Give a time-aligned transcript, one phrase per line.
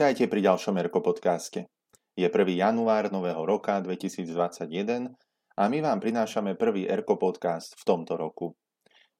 [0.00, 1.68] Vítajte pri ďalšom Erko podcaste.
[2.16, 2.32] Je 1.
[2.56, 5.12] január nového roka 2021
[5.60, 8.56] a my vám prinášame prvý Erko podcast v tomto roku.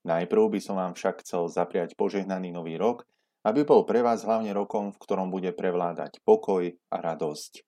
[0.08, 3.04] Najprv by som vám však chcel zapriať požehnaný nový rok,
[3.44, 7.60] aby bol pre vás hlavne rokom, v ktorom bude prevládať pokoj a radosť.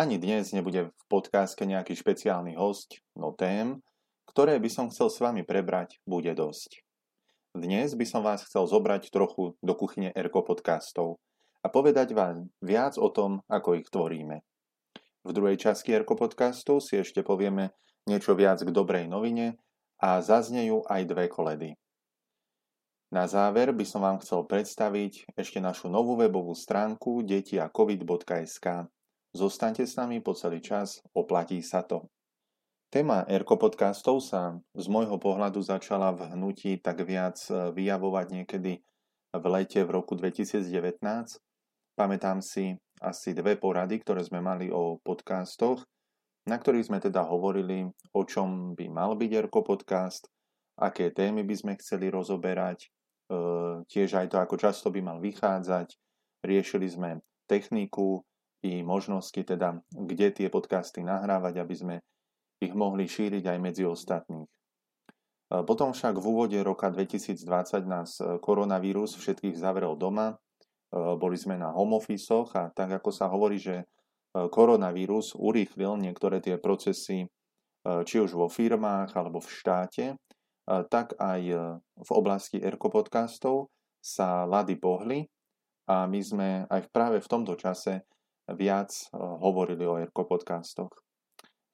[0.00, 3.84] Ani dnes nebude v podcaste nejaký špeciálny host, no tém,
[4.32, 6.80] ktoré by som chcel s vami prebrať, bude dosť.
[7.52, 11.20] Dnes by som vás chcel zobrať trochu do kuchyne Erko podcastov
[11.68, 14.40] a povedať vám viac o tom, ako ich tvoríme.
[15.20, 17.76] V druhej časti Erko podcastu si ešte povieme
[18.08, 19.60] niečo viac k dobrej novine
[20.00, 21.76] a zaznejú aj dve koledy.
[23.12, 28.88] Na záver by som vám chcel predstaviť ešte našu novú webovú stránku detiacovid.sk.
[29.36, 32.08] Zostaňte s nami po celý čas, oplatí sa to.
[32.88, 38.80] Téma Erko podcastov sa z môjho pohľadu začala v hnutí tak viac e, vyjavovať niekedy
[39.36, 40.64] v lete v roku 2019.
[41.98, 45.82] Pamätám si asi dve porady, ktoré sme mali o podcastoch,
[46.46, 50.30] na ktorých sme teda hovorili, o čom by mal byť Erko podcast,
[50.78, 52.88] aké témy by sme chceli rozoberať, e,
[53.90, 55.98] tiež aj to, ako často by mal vychádzať.
[56.46, 57.18] Riešili sme
[57.50, 58.22] techniku
[58.62, 61.94] i možnosti, teda, kde tie podcasty nahrávať, aby sme
[62.62, 64.46] ich mohli šíriť aj medzi ostatných.
[65.48, 67.40] Potom však v úvode roka 2020
[67.88, 70.47] nás e, koronavírus všetkých zavrel doma, e,
[70.92, 73.84] boli sme na home office a tak ako sa hovorí, že e,
[74.48, 77.28] koronavírus urýchlil niektoré tie procesy
[77.88, 80.06] či už vo firmách alebo v štáte,
[80.90, 81.40] tak aj
[81.78, 85.24] v oblasti Erko podcastov sa lady pohli
[85.88, 88.04] a my sme aj práve v tomto čase
[88.52, 90.92] viac hovorili o Erko podcastoch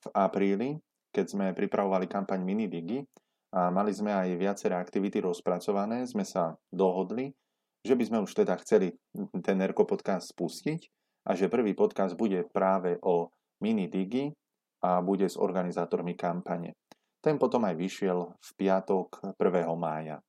[0.05, 0.79] v apríli,
[1.11, 3.03] keď sme pripravovali kampaň Minidigi
[3.55, 7.31] a mali sme aj viaceré aktivity rozpracované, sme sa dohodli,
[7.85, 8.97] že by sme už teda chceli
[9.45, 10.81] ten Erko podcast spustiť
[11.29, 13.29] a že prvý podcast bude práve o
[13.61, 14.33] Minidigi
[14.81, 16.73] a bude s organizátormi kampane.
[17.21, 19.69] Ten potom aj vyšiel v piatok 1.
[19.77, 20.21] mája.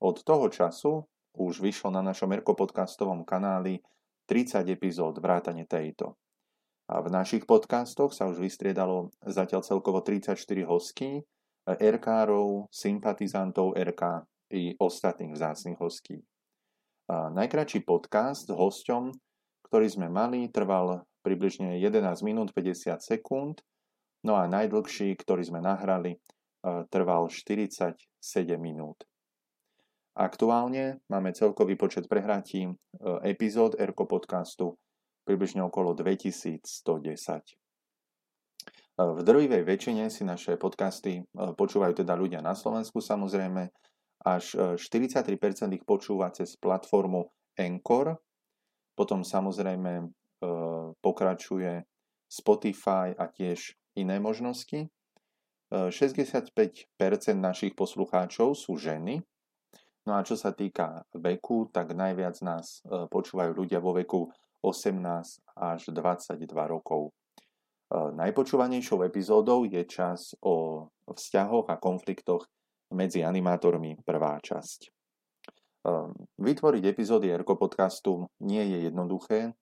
[0.00, 1.04] Od toho času
[1.36, 3.80] už vyšlo na našom Erko podcastovom kanáli
[4.28, 6.16] 30 epizód vrátane tejto.
[6.92, 10.36] A v našich podcastoch sa už vystriedalo zatiaľ celkovo 34
[10.68, 11.24] hostí,
[11.64, 16.20] RK-rov, sympatizantov RK i ostatných vzácných hostí.
[17.10, 19.12] Najkračší podcast s hosťom,
[19.68, 23.60] ktorý sme mali, trval približne 11 minút 50 sekúnd,
[24.24, 26.16] no a najdlhší, ktorý sme nahrali,
[26.88, 27.96] trval 47
[28.56, 29.04] minút.
[30.14, 32.72] Aktuálne máme celkový počet prehratí e,
[33.26, 34.78] epizód ERKO podcastu
[35.26, 36.62] približne okolo 2110.
[38.94, 43.74] V drvivej väčšine si naše podcasty e, počúvajú teda ľudia na Slovensku samozrejme,
[44.24, 45.36] až 43%
[45.68, 47.28] e, ich počúva cez platformu
[47.60, 48.16] Anchor,
[48.96, 50.04] potom samozrejme e,
[50.98, 51.84] pokračuje
[52.26, 54.90] Spotify a tiež iné možnosti.
[55.74, 56.94] 65%
[57.34, 59.18] našich poslucháčov sú ženy,
[60.06, 64.30] no a čo sa týka veku, tak najviac nás počúvajú ľudia vo veku
[64.62, 65.02] 18
[65.60, 67.10] až 22 rokov.
[67.10, 67.12] E,
[68.16, 72.48] najpočúvanejšou epizódou je čas o vzťahoch a konfliktoch
[72.94, 74.80] medzi animátormi prvá časť.
[74.86, 74.90] E,
[76.38, 79.52] vytvoriť epizódy Erko podcastu nie je jednoduché, e,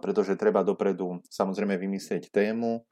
[0.00, 2.82] pretože treba dopredu samozrejme vymyslieť tému,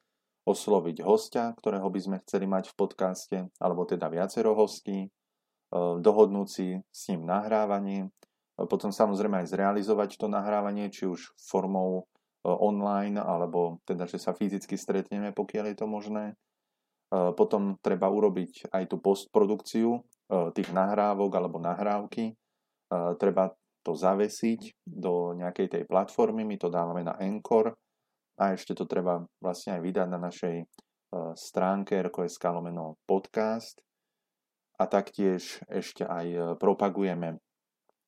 [0.44, 5.06] osloviť hostia, ktorého by sme chceli mať v podcaste, alebo teda viacero hostí,
[5.72, 8.12] dohodnúť si s ním nahrávanie,
[8.56, 12.04] potom samozrejme aj zrealizovať to nahrávanie, či už formou
[12.44, 16.36] e, online, alebo teda, že sa fyzicky stretneme, pokiaľ je to možné.
[17.12, 20.00] E, potom treba urobiť aj tú postprodukciu e,
[20.56, 22.32] tých nahrávok alebo nahrávky.
[22.92, 23.48] Treba
[23.80, 27.72] to zavesiť do nejakej tej platformy, my to dávame na Encore
[28.36, 30.68] a ešte to treba vlastne aj vydať na našej
[31.32, 33.80] stránke rks lomeno podcast
[34.76, 37.40] a taktiež ešte aj propagujeme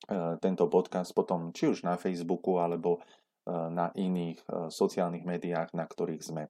[0.04, 5.72] E, tento podcast potom či už na Facebooku alebo e, na iných e, sociálnych médiách,
[5.72, 6.44] na ktorých sme.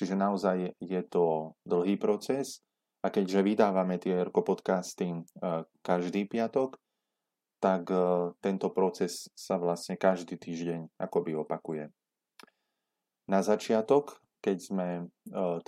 [0.00, 2.64] Čiže naozaj je to dlhý proces
[3.04, 5.12] a keďže vydávame tie Erko podcasty
[5.84, 6.80] každý piatok,
[7.60, 7.84] tak
[8.40, 11.92] tento proces sa vlastne každý týždeň akoby opakuje.
[13.28, 14.88] Na začiatok, keď sme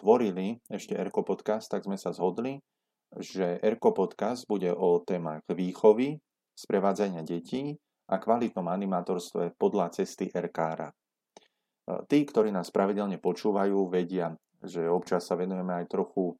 [0.00, 2.56] tvorili ešte Erko podcast, tak sme sa zhodli,
[3.20, 6.16] že Erko podcast bude o témach výchovy,
[6.56, 7.76] sprevádzania detí
[8.08, 10.88] a kvalitnom animátorstve podľa cesty RKR.
[11.82, 16.38] Tí, ktorí nás pravidelne počúvajú, vedia, že občas sa venujeme aj trochu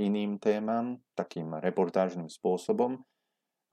[0.00, 3.00] iným témam, takým reportážnym spôsobom.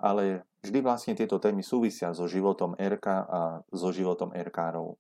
[0.02, 4.98] ale vždy vlastne tieto témy súvisia so životom RK a so životom RK-rov.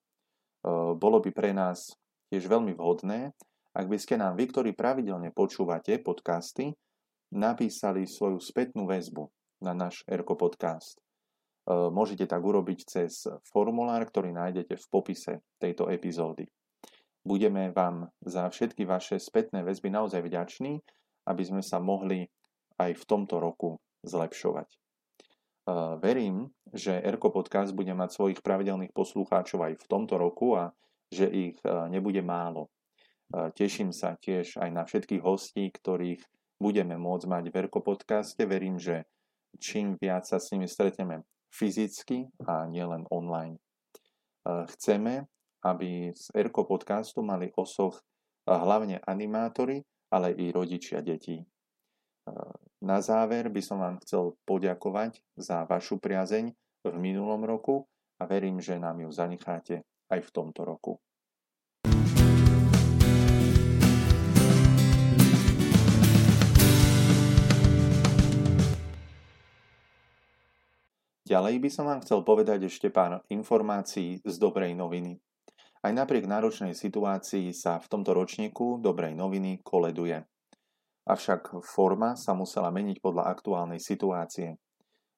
[1.01, 1.97] Bolo by pre nás
[2.29, 3.33] tiež veľmi vhodné,
[3.73, 6.77] ak by ste nám vy, ktorí pravidelne počúvate podcasty,
[7.33, 9.25] napísali svoju spätnú väzbu
[9.65, 11.01] na náš Erko podcast.
[11.69, 16.49] Môžete tak urobiť cez formulár, ktorý nájdete v popise tejto epizódy.
[17.21, 20.81] Budeme vám za všetky vaše spätné väzby naozaj vďační,
[21.29, 22.25] aby sme sa mohli
[22.81, 24.73] aj v tomto roku zlepšovať.
[26.01, 30.73] Verím, že Erko Podcast bude mať svojich pravidelných poslucháčov aj v tomto roku a
[31.13, 31.61] že ich
[31.93, 32.73] nebude málo.
[33.29, 36.25] Teším sa tiež aj na všetkých hostí, ktorých
[36.57, 38.41] budeme môcť mať v Erko Podcaste.
[38.49, 39.05] Verím, že
[39.61, 41.21] čím viac sa s nimi stretneme
[41.51, 43.59] fyzicky a nielen online.
[44.47, 45.27] Chceme,
[45.61, 48.01] aby z Erko podcastu mali osoch
[48.47, 51.43] hlavne animátori, ale i rodičia detí.
[52.81, 56.49] Na záver by som vám chcel poďakovať za vašu priazeň
[56.81, 57.85] v minulom roku
[58.17, 60.97] a verím, že nám ju zanecháte aj v tomto roku.
[71.31, 75.15] Ďalej by som vám chcel povedať ešte pár informácií z dobrej noviny.
[75.79, 80.27] Aj napriek náročnej situácii sa v tomto ročníku Dobrej noviny koleduje.
[81.07, 84.59] Avšak forma sa musela meniť podľa aktuálnej situácie.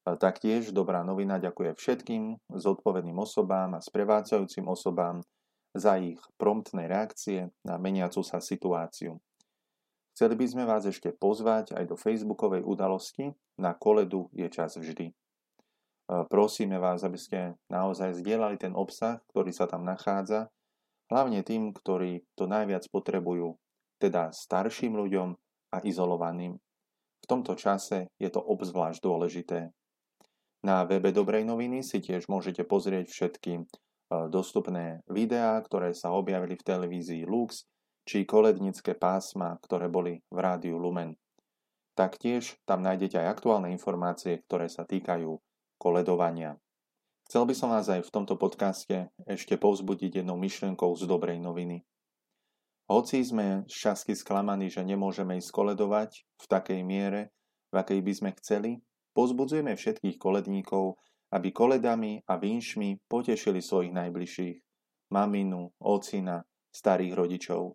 [0.06, 5.18] Taktiež dobrá novina ďakuje všetkým zodpovedným osobám a sprevádzajúcim osobám
[5.74, 9.18] za ich promptné reakcie na meniacu sa situáciu.
[10.14, 15.10] Chceli by sme vás ešte pozvať aj do facebookovej udalosti na koledu je čas vždy.
[16.08, 20.52] Prosíme vás, aby ste naozaj zdieľali ten obsah, ktorý sa tam nachádza,
[21.08, 23.56] hlavne tým, ktorí to najviac potrebujú,
[24.04, 25.30] teda starším ľuďom
[25.74, 26.60] a izolovaným.
[27.24, 29.72] V tomto čase je to obzvlášť dôležité.
[30.64, 33.64] Na webe Dobrej noviny si tiež môžete pozrieť všetky
[34.28, 37.64] dostupné videá, ktoré sa objavili v televízii Lux,
[38.04, 41.16] či kolednické pásma, ktoré boli v rádiu Lumen.
[41.96, 45.40] Taktiež tam nájdete aj aktuálne informácie, ktoré sa týkajú
[45.84, 46.56] koledovania.
[47.28, 51.84] Chcel by som vás aj v tomto podcaste ešte povzbudiť jednou myšlienkou z dobrej noviny.
[52.88, 57.36] Hoci sme šťastí sklamaní, že nemôžeme ísť koledovať v takej miere,
[57.72, 58.72] v akej by sme chceli,
[59.12, 60.96] pozbudzujeme všetkých koledníkov,
[61.36, 64.58] aby koledami a vinšmi potešili svojich najbližších,
[65.12, 67.74] maminu, ocina, starých rodičov.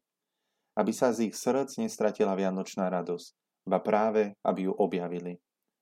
[0.79, 3.29] Aby sa z ich srdc nestratila vianočná radosť,
[3.67, 5.35] ba práve, aby ju objavili,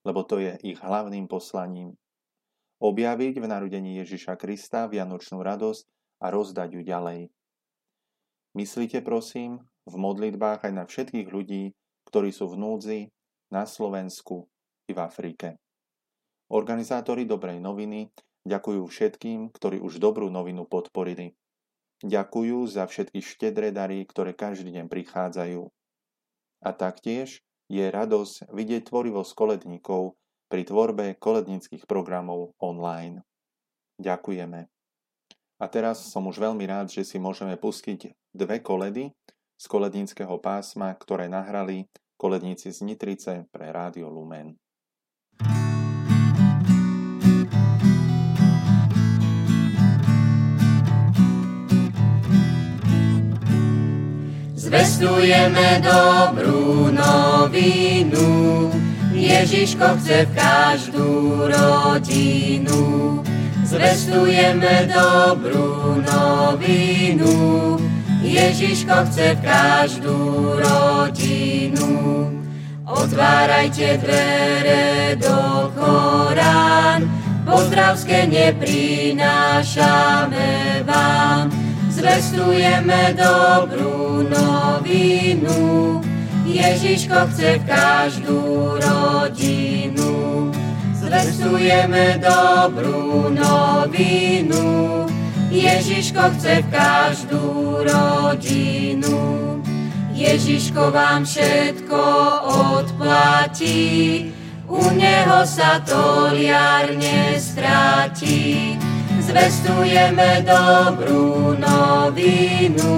[0.06, 1.92] lebo to je ich hlavným poslaním
[2.80, 5.84] objaviť v narodení Ježiša Krista vianočnú radosť
[6.20, 7.20] a rozdať ju ďalej.
[8.56, 11.76] Myslíte prosím v modlitbách aj na všetkých ľudí,
[12.08, 13.00] ktorí sú v núdzi
[13.52, 14.48] na Slovensku
[14.88, 15.60] i v Afrike.
[16.48, 18.08] Organizátori Dobrej noviny
[18.46, 21.34] ďakujú všetkým, ktorí už dobrú novinu podporili.
[22.06, 25.62] Ďakujú za všetky štedré dary, ktoré každý deň prichádzajú.
[26.62, 30.14] A taktiež je radosť vidieť tvorivosť koledníkov,
[30.46, 33.22] pri tvorbe kolednických programov online.
[33.98, 34.70] Ďakujeme.
[35.56, 39.10] A teraz som už veľmi rád, že si môžeme pustiť dve koledy
[39.56, 41.88] z koledníckého pásma, ktoré nahrali
[42.20, 44.56] koledníci z Nitrice pre Rádio Lumen.
[54.66, 58.26] Zvestujeme dobrú novinu,
[59.16, 63.24] Ježiško chce v každú rodinu.
[63.64, 67.80] Zvestujeme dobrú novinu,
[68.20, 70.20] Ježiško chce v každú
[70.60, 72.28] rodinu.
[72.86, 77.10] Otvárajte dvere do Korán,
[77.42, 81.50] pozdravské neprinášame vám.
[81.90, 85.98] Zvestujeme dobrú novinu,
[86.46, 88.40] Ježiško chce každú
[88.78, 90.14] rodinu.
[90.94, 94.66] Zvestujeme dobrú novinu.
[95.50, 97.46] Ježiško chce v každú
[97.82, 99.46] rodinu.
[100.16, 102.02] Ježiško vám všetko
[102.48, 104.32] odplatí,
[104.64, 108.74] u Neho sa to liarne stráti.
[109.20, 112.94] Zvestujeme dobrú novinu,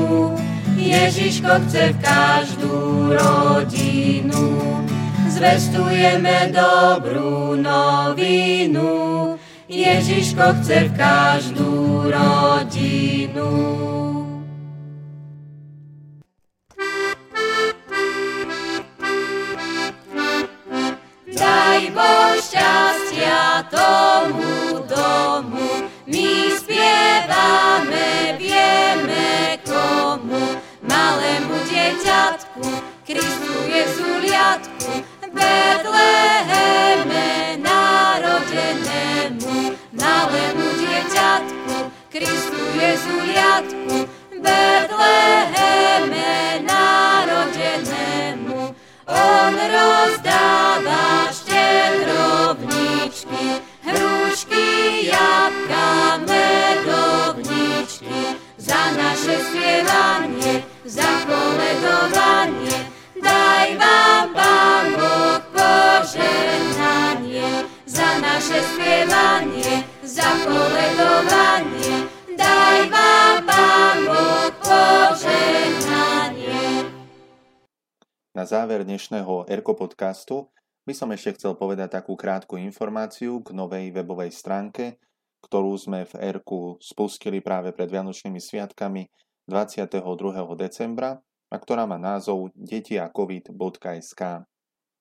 [0.79, 2.79] Ježiško chce v každú
[3.11, 4.47] rodinu.
[5.27, 9.35] Zvestujeme dobrú novinu,
[9.67, 11.73] Ježiško chce v každú
[12.11, 13.98] rodinu.
[33.09, 35.01] Kristu Jezuliatku,
[35.33, 44.05] Betleheme narodenému, malému dieťatku, Kristu Jezuliatku,
[44.45, 48.77] Betleheme narodenému.
[49.09, 54.69] On rozdáva štedrovničky, hrušky,
[55.09, 62.68] jabka, medovničky, za naše spievanie, za koledovanie,
[63.69, 67.45] daj vám Pán Boh požehnanie,
[67.85, 75.85] za naše spievanie, za koledovanie, daj vám Pán Boh požehnanie.
[78.33, 80.49] Na záver dnešného Erko podcastu
[80.89, 84.97] by som ešte chcel povedať takú krátku informáciu k novej webovej stránke,
[85.45, 89.05] ktorú sme v Erku spustili práve pred Vianočnými sviatkami
[89.45, 90.01] 22.
[90.57, 94.23] decembra a ktorá má názov detiacovid.sk.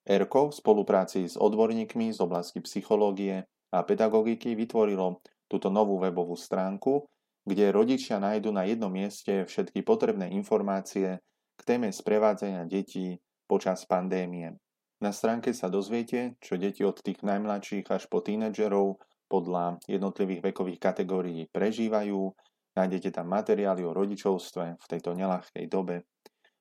[0.07, 3.43] Erko v spolupráci s odborníkmi z oblasti psychológie
[3.75, 5.19] a pedagogiky vytvorilo
[5.51, 7.03] túto novú webovú stránku,
[7.47, 11.19] kde rodičia nájdu na jednom mieste všetky potrebné informácie
[11.55, 14.55] k téme sprevádzania detí počas pandémie.
[14.97, 18.97] Na stránke sa dozviete, čo deti od tých najmladších až po tínedžerov
[19.29, 22.33] podľa jednotlivých vekových kategórií prežívajú.
[22.77, 26.05] Nájdete tam materiály o rodičovstve v tejto nelahkej dobe.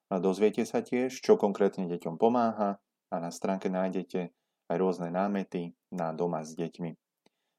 [0.07, 2.79] A dozviete sa tiež, čo konkrétne deťom pomáha
[3.11, 4.31] a na stránke nájdete
[4.71, 6.95] aj rôzne námety na doma s deťmi.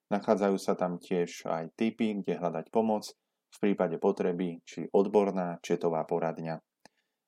[0.08, 3.12] Nachádzajú sa tam tiež aj typy, kde hľadať pomoc
[3.51, 6.63] v prípade potreby či odborná četová poradňa.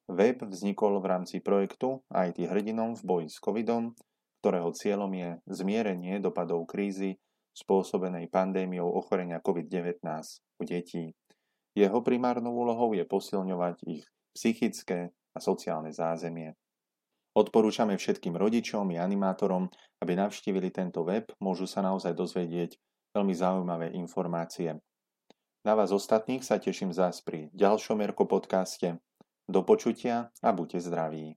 [0.09, 3.93] Web vznikol v rámci projektu IT hrdinom v boji s covidom,
[4.39, 7.19] ktorého cieľom je zmierenie dopadov krízy
[7.51, 9.99] spôsobenej pandémiou ochorenia COVID-19
[10.59, 11.11] u detí.
[11.75, 16.55] Jeho primárnou úlohou je posilňovať ich psychické a sociálne zázemie.
[17.37, 19.69] Odporúčame všetkým rodičom i animátorom,
[20.01, 22.75] aby navštívili tento web, môžu sa naozaj dozvedieť
[23.13, 24.75] veľmi zaujímavé informácie.
[25.63, 28.97] Na vás ostatných sa teším zás pri ďalšom Erko podcaste.
[29.49, 31.35] Do počutia a buďte zdraví.